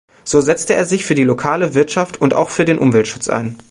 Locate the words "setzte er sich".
0.41-1.05